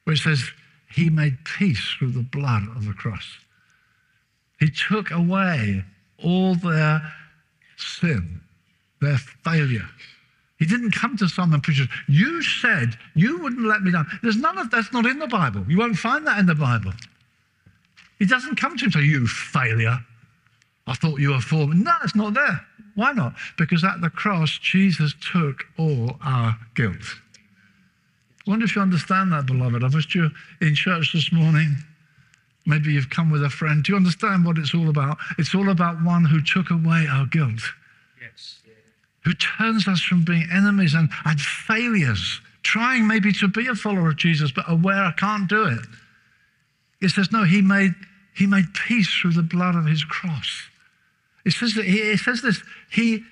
[0.03, 0.43] Where it says,
[0.91, 3.38] he made peace through the blood of the cross.
[4.60, 5.84] He took away
[6.23, 7.02] all their
[7.78, 8.41] sin,
[9.02, 9.88] their failure.
[10.58, 14.08] He didn't come to some and preach, You said you wouldn't let me down.
[14.21, 15.63] There's none of that's not in the Bible.
[15.69, 16.91] You won't find that in the Bible.
[18.17, 19.99] He doesn't come to him say, You failure.
[20.86, 21.78] I thought you were for me.
[21.78, 22.65] No, it's not there.
[22.95, 23.36] Why not?
[23.58, 27.15] Because at the cross, Jesus took all our guilt.
[28.49, 29.83] I wonder if you understand that, beloved.
[29.83, 31.75] I've asked you in church this morning.
[32.65, 33.83] Maybe you've come with a friend.
[33.83, 35.19] Do you understand what it's all about?
[35.38, 37.62] It's all about one who took away our guilt.
[38.19, 38.57] Yes.
[39.23, 44.09] Who turns us from being enemies and, and failures, trying maybe to be a follower
[44.09, 45.85] of Jesus, but aware I can't do it.
[47.03, 47.93] It says, no, he made,
[48.35, 50.63] he made peace through the blood of his cross.
[51.45, 53.23] It says, that he, it says this, he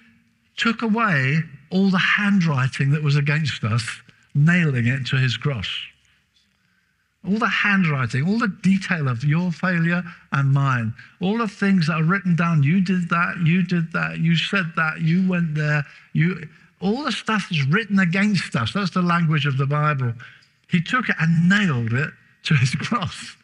[0.57, 1.39] took away
[1.71, 4.03] all the handwriting that was against us
[4.37, 5.67] nailing it to his cross.
[7.27, 11.95] All the handwriting, all the detail of your failure and mine, all the things that
[11.95, 12.63] are written down.
[12.63, 16.47] You did that, you did that, you said that, you went there, you
[16.79, 18.71] all the stuff that's written against us.
[18.73, 20.13] That's the language of the Bible.
[20.69, 22.11] He took it and nailed it
[22.43, 23.35] to his cross.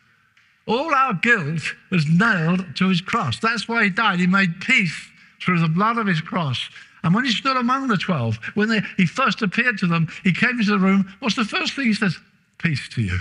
[0.67, 3.39] All our guilt was nailed to his cross.
[3.39, 4.19] That's why he died.
[4.19, 4.95] He made peace
[5.41, 6.69] through the blood of his cross
[7.03, 10.33] and when he stood among the 12, when they, he first appeared to them, he
[10.33, 11.13] came into the room.
[11.19, 12.17] What's the first thing he says?
[12.57, 13.19] Peace to you.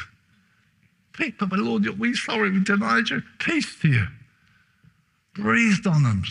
[1.14, 3.22] Peace, but my Lord, we sorry we denied you.
[3.38, 4.06] Peace to you.
[5.34, 6.22] Breathed on them.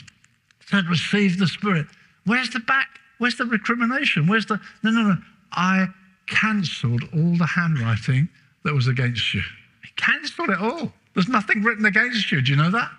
[0.67, 1.87] Said, receive the Spirit.
[2.25, 2.87] Where's the back?
[3.17, 4.27] Where's the recrimination?
[4.27, 4.59] Where's the.
[4.83, 5.17] No, no, no.
[5.51, 5.87] I
[6.27, 8.29] cancelled all the handwriting
[8.63, 9.41] that was against you.
[9.83, 10.93] He cancelled it all.
[11.13, 12.41] There's nothing written against you.
[12.41, 12.89] Do you know that?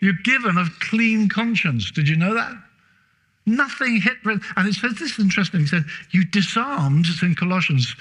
[0.00, 1.90] You're given a clean conscience.
[1.92, 2.52] Did you know that?
[3.46, 4.18] Nothing hit.
[4.24, 5.60] And it says this is interesting.
[5.60, 7.94] He said, You disarmed, it's in Colossians,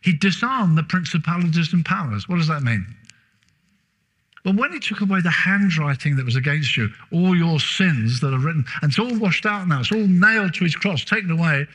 [0.00, 2.28] he disarmed the principalities and powers.
[2.28, 2.86] What does that mean?
[4.44, 8.32] But when he took away the handwriting that was against you, all your sins that
[8.32, 11.30] are written, and it's all washed out now, it's all nailed to his cross, taken
[11.30, 11.66] away,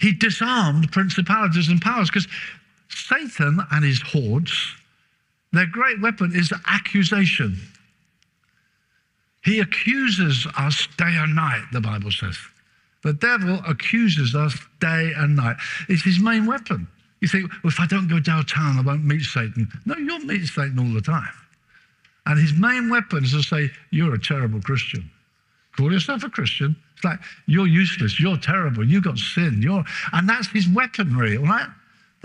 [0.00, 2.26] he disarmed principalities and powers because
[2.88, 4.74] Satan and his hordes,
[5.52, 7.60] their great weapon is accusation.
[9.44, 12.36] He accuses us day and night, the Bible says.
[13.06, 15.54] The devil accuses us day and night.
[15.88, 16.88] It's his main weapon.
[17.20, 19.68] You think, well, if I don't go downtown, I won't meet Satan.
[19.84, 21.32] No, you'll meet Satan all the time.
[22.26, 25.08] And his main weapon is to say, You're a terrible Christian.
[25.76, 26.74] Call yourself a Christian.
[26.96, 28.18] It's like, You're useless.
[28.18, 28.84] You're terrible.
[28.84, 29.60] You've got sin.
[29.62, 29.84] You're...
[30.12, 31.68] And that's his weaponry, right?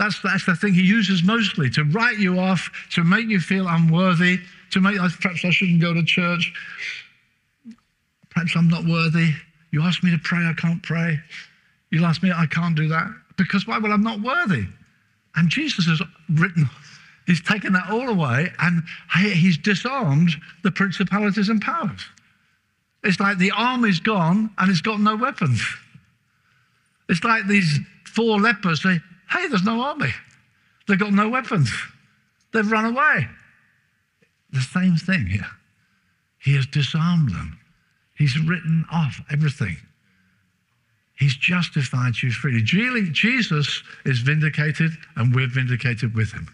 [0.00, 3.68] That's, that's the thing he uses mostly to write you off, to make you feel
[3.68, 4.40] unworthy,
[4.72, 6.52] to make, perhaps I shouldn't go to church.
[8.30, 9.32] Perhaps I'm not worthy.
[9.72, 11.18] You ask me to pray, I can't pray.
[11.90, 13.08] You ask me, I can't do that.
[13.36, 13.78] Because why?
[13.78, 14.66] Well, I'm not worthy.
[15.34, 16.68] And Jesus has written,
[17.26, 18.82] he's taken that all away and
[19.14, 20.30] he's disarmed
[20.62, 22.04] the principalities and powers.
[23.02, 25.62] It's like the army's gone and it's got no weapons.
[27.08, 30.12] It's like these four lepers say, hey, there's no army.
[30.86, 31.72] They've got no weapons.
[32.52, 33.28] They've run away.
[34.52, 35.46] The same thing here.
[36.38, 37.58] He has disarmed them.
[38.22, 39.76] He's written off everything.
[41.18, 42.62] He's justified you freely.
[43.10, 46.46] Jesus is vindicated, and we're vindicated with him.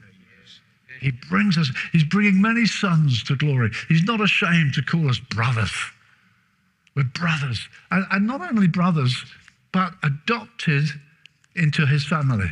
[1.02, 3.70] He brings us, he's bringing many sons to glory.
[3.86, 5.70] He's not ashamed to call us brothers.
[6.96, 7.68] We're brothers.
[7.90, 9.26] And, and not only brothers,
[9.70, 10.84] but adopted
[11.54, 12.50] into his family.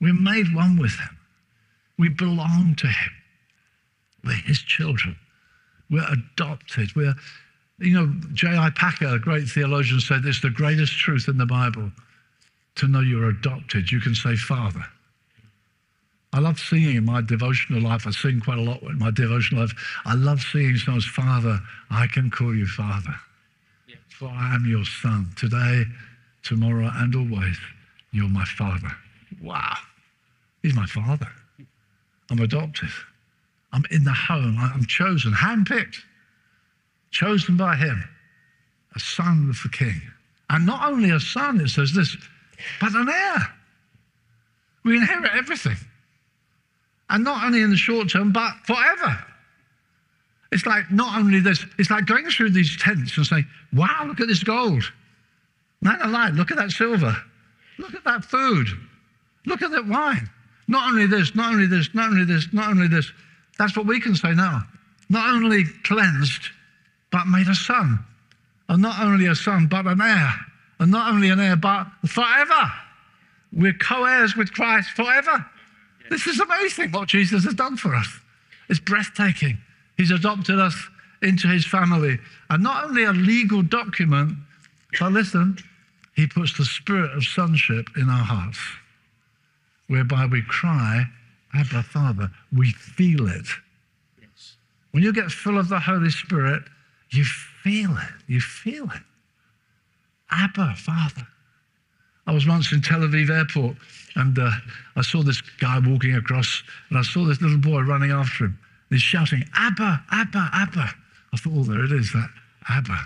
[0.00, 1.18] We're made one with him.
[1.98, 3.12] We belong to him.
[4.24, 5.16] We're his children.
[5.90, 6.96] We're adopted.
[6.96, 7.14] We're
[7.78, 8.70] you know, J.I.
[8.70, 11.90] Packer, a great theologian, said this the greatest truth in the Bible
[12.76, 13.90] to know you're adopted.
[13.90, 14.84] You can say, Father.
[16.32, 18.06] I love singing in my devotional life.
[18.06, 19.72] I sing quite a lot in my devotional life.
[20.04, 21.58] I love singing songs, Father,
[21.90, 23.14] I can call you Father.
[23.88, 23.96] Yeah.
[24.10, 25.30] For I am your son.
[25.36, 25.84] Today,
[26.42, 27.56] tomorrow, and always,
[28.12, 28.90] you're my Father.
[29.42, 29.74] Wow.
[30.62, 31.28] He's my Father.
[32.30, 32.90] I'm adopted.
[33.72, 34.58] I'm in the home.
[34.58, 36.02] I'm chosen, handpicked
[37.10, 38.02] chosen by him,
[38.94, 40.00] a son of the king.
[40.50, 42.16] And not only a son, it says this,
[42.80, 43.54] but an heir.
[44.84, 45.76] We inherit everything.
[47.10, 49.24] And not only in the short term, but forever.
[50.50, 54.20] It's like not only this, it's like going through these tents and saying, wow, look
[54.20, 54.84] at this gold.
[55.82, 57.16] Man alive, look at that silver.
[57.78, 58.66] Look at that food.
[59.46, 60.28] Look at that wine.
[60.66, 63.10] Not only this, not only this, not only this, not only this.
[63.58, 64.62] That's what we can say now.
[65.08, 66.50] Not only cleansed,
[67.10, 68.04] but made a son.
[68.68, 70.34] And not only a son, but an heir.
[70.78, 72.72] And not only an heir, but forever.
[73.52, 75.44] We're co heirs with Christ forever.
[76.10, 78.20] This is amazing what Jesus has done for us.
[78.68, 79.58] It's breathtaking.
[79.96, 80.76] He's adopted us
[81.22, 82.18] into his family.
[82.50, 84.36] And not only a legal document,
[84.98, 85.58] but listen,
[86.14, 88.58] he puts the spirit of sonship in our hearts,
[89.86, 91.04] whereby we cry,
[91.54, 92.30] Abba, Father.
[92.52, 93.46] We feel it.
[94.20, 94.56] Yes.
[94.90, 96.62] When you get full of the Holy Spirit,
[97.10, 98.14] you feel it.
[98.26, 99.02] You feel it.
[100.30, 101.26] Abba, Father.
[102.26, 103.76] I was once in Tel Aviv airport
[104.14, 104.50] and uh,
[104.96, 108.58] I saw this guy walking across and I saw this little boy running after him.
[108.90, 110.90] He's shouting, Abba, Abba, Abba.
[111.32, 112.28] I thought, oh, there it is, that
[112.68, 112.98] Abba.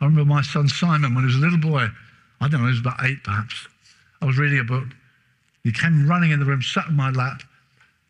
[0.00, 1.86] I remember my son Simon when he was a little boy.
[2.40, 3.66] I don't know, he was about eight perhaps.
[4.20, 4.88] I was reading a book.
[5.64, 7.42] He came running in the room, sat on my lap,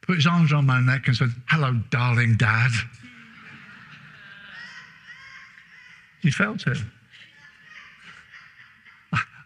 [0.03, 2.71] put his arms around my neck and said, Hello, darling dad.
[6.23, 6.79] He felt it.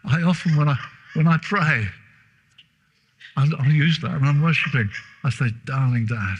[0.05, 0.77] I often, when I,
[1.13, 1.87] when I pray,
[3.37, 4.89] I, I use that when I'm worshiping.
[5.23, 6.35] I say, darling dad.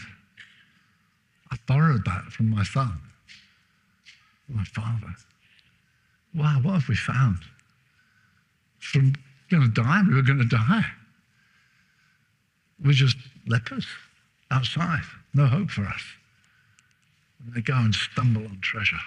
[1.50, 3.00] I borrowed that from my son,
[4.48, 5.14] my father.
[6.34, 7.38] Wow, what have we found?
[8.80, 9.14] From
[9.50, 10.84] going to die, we were going to die.
[12.84, 13.86] We're just lepers
[14.50, 15.02] outside,
[15.32, 16.02] no hope for us.
[17.38, 18.98] And they go and stumble on treasure.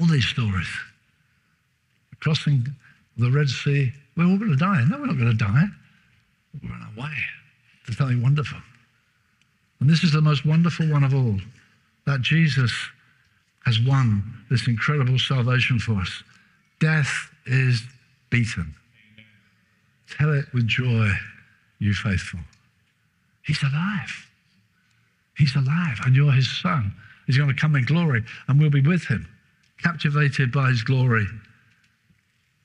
[0.00, 0.68] All these stories.
[2.20, 2.66] Crossing
[3.16, 4.84] the Red Sea, we're all going to die.
[4.88, 5.64] No, we're not going to die.
[6.62, 7.14] We're on our way
[7.86, 8.58] to something wonderful.
[9.80, 11.38] And this is the most wonderful one of all
[12.06, 12.72] that Jesus
[13.64, 16.22] has won this incredible salvation for us.
[16.80, 17.82] Death is
[18.30, 18.74] beaten.
[20.18, 21.10] Tell it with joy,
[21.78, 22.40] you faithful.
[23.44, 24.28] He's alive.
[25.36, 26.94] He's alive, and you're his son.
[27.26, 29.26] He's going to come in glory, and we'll be with him
[29.82, 31.26] captivated by his glory.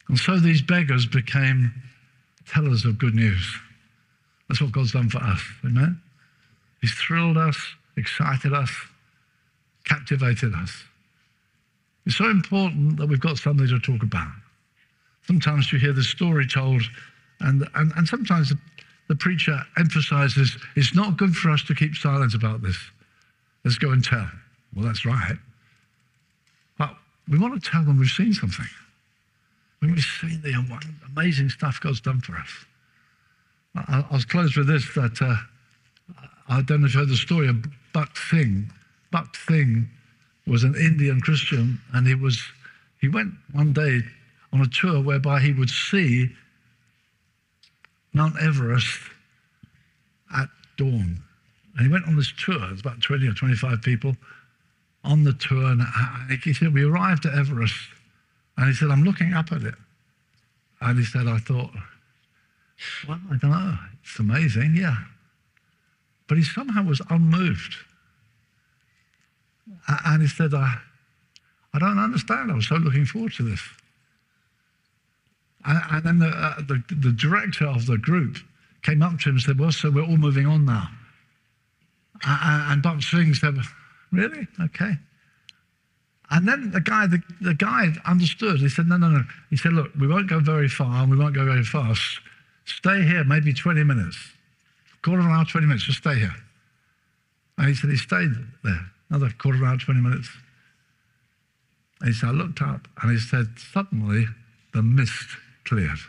[0.07, 1.74] And so these beggars became
[2.47, 3.59] tellers of good news.
[4.47, 5.41] That's what God's done for us.
[5.65, 6.01] Amen?
[6.82, 7.57] He's thrilled us,
[7.97, 8.72] excited us,
[9.86, 10.84] captivated us.
[12.05, 14.32] It's so important that we've got something to talk about.
[15.26, 16.82] Sometimes you hear the story told,
[17.41, 18.57] and, and, and sometimes the,
[19.09, 22.78] the preacher emphasizes it's not good for us to keep silent about this.
[23.65, 24.30] Let's go and tell.
[24.74, 25.38] Well, that's right.
[27.30, 28.65] We want to tell them we've seen something.
[29.82, 30.53] We've seen the
[31.15, 32.49] amazing stuff God's done for us.
[33.75, 35.36] I, I close with this that uh,
[36.49, 37.57] I don't know if you heard the story of
[37.93, 38.71] Bakht Singh.
[39.13, 39.89] Bakht Singh
[40.47, 42.41] was an Indian Christian, and he was
[42.99, 44.01] he went one day
[44.51, 46.30] on a tour whereby he would see
[48.13, 48.99] Mount Everest
[50.36, 50.47] at
[50.78, 51.21] dawn.
[51.75, 52.63] And he went on this tour.
[52.63, 54.15] It was about 20 or 25 people
[55.04, 55.72] on the tour.
[55.72, 55.82] And
[56.43, 57.76] he said, we arrived at Everest.
[58.58, 59.76] And he said, I'm looking up at it.
[60.82, 61.72] And he said, I thought,
[63.08, 63.78] well, I don't know.
[64.04, 64.98] It's amazing, yeah.
[66.28, 67.76] But he somehow was unmoved.
[69.88, 70.78] And he said, I,
[71.74, 72.52] I don't understand.
[72.52, 73.62] I was so looking forward to this.
[75.66, 78.38] And, and then the, uh, the, the, director of the group
[78.84, 80.89] came up to him and said, Well, so we're all moving on now.
[82.26, 83.56] And, and Bakht Singh said,
[84.12, 84.47] Really?
[84.60, 84.93] Okay.
[86.30, 88.60] And then the guy, the, the guy understood.
[88.60, 89.24] He said, No, no, no.
[89.49, 92.20] He said, Look, we won't go very far and we won't go very fast.
[92.66, 94.18] Stay here maybe 20 minutes.
[95.01, 96.36] Quarter of an hour, 20 minutes, just stay here.
[97.58, 98.32] And he said, He stayed
[98.64, 100.30] there another quarter of an hour, 20 minutes.
[102.01, 104.28] And he said, I looked up and he said, Suddenly
[104.74, 105.99] the mist cleared.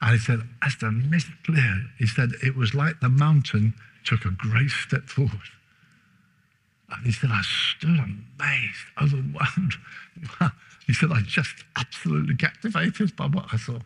[0.00, 3.74] And he said, as the mist cleared, he said, it was like the mountain
[4.04, 5.50] took a great step forward.
[6.90, 9.74] And he said, I stood amazed, overwhelmed.
[10.86, 13.78] he said, I just absolutely captivated by what I saw.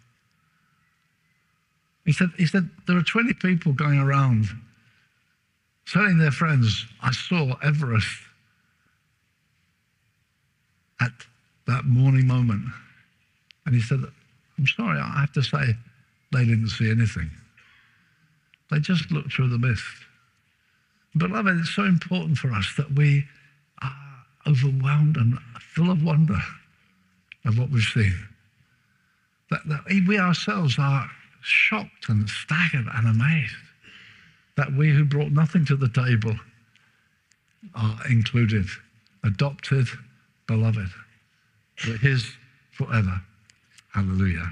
[2.04, 4.46] He said, he said, there are 20 people going around
[5.86, 8.22] telling their friends, I saw Everest
[11.00, 11.12] at
[11.66, 12.66] that morning moment.
[13.66, 14.00] And he said,
[14.58, 15.74] I'm sorry, I have to say,
[16.32, 17.30] they didn't see anything.
[18.70, 19.84] They just looked through the mist.
[21.16, 23.24] Beloved, it's so important for us that we
[23.82, 23.92] are
[24.46, 26.38] overwhelmed and full of wonder
[27.44, 28.14] at what we've seen.
[29.50, 33.54] That, that we ourselves are shocked and staggered and amazed
[34.56, 36.36] that we who brought nothing to the table
[37.74, 38.66] are included,
[39.24, 39.86] adopted,
[40.46, 40.90] beloved.
[41.86, 42.26] We're His
[42.72, 43.20] forever.
[43.94, 44.50] Hallelujah.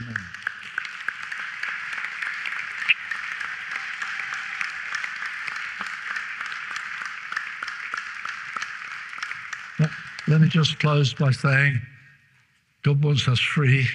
[0.00, 0.16] Amen.
[10.28, 11.80] Let me just close by saying
[12.82, 13.86] God wants us free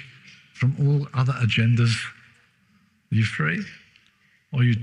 [0.54, 1.94] from all other agendas.
[3.10, 3.62] Are you free?
[4.52, 4.74] Or you,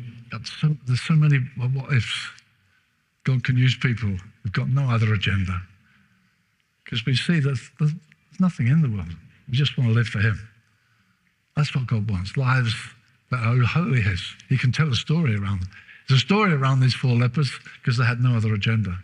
[0.43, 2.29] so, there's so many what ifs.
[3.23, 5.61] God can use people who've got no other agenda.
[6.83, 7.93] Because we see that there's
[8.39, 9.15] nothing in the world.
[9.47, 10.39] We just want to live for Him.
[11.55, 12.37] That's what God wants.
[12.37, 12.75] Lives
[13.31, 14.21] that are wholly His.
[14.49, 15.69] He can tell a story around them.
[16.07, 18.97] There's a story around these four lepers because they had no other agenda.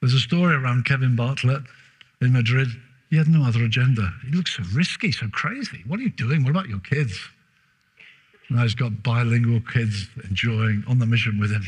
[0.00, 1.62] There's a story around Kevin Bartlett
[2.20, 2.68] in Madrid.
[3.10, 4.12] He had no other agenda.
[4.24, 5.82] He looks so risky, so crazy.
[5.86, 6.42] What are you doing?
[6.42, 7.18] What about your kids?
[8.48, 11.64] Now he's got bilingual kids enjoying on the mission with him.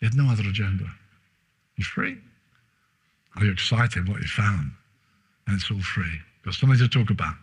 [0.00, 0.84] He had no other agenda.
[1.76, 2.16] You're free.
[3.36, 4.72] Are you excited what you found?
[5.46, 6.20] And it's all free.
[6.44, 7.34] Got something to talk about.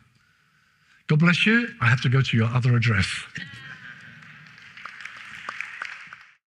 [1.07, 1.69] God bless you.
[1.81, 3.07] I have to go to your other address.